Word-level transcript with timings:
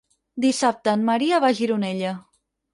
Dissabte 0.45 0.95
en 0.99 1.05
Maria 1.11 1.43
va 1.45 1.53
a 1.55 1.57
Gironella. 1.63 2.19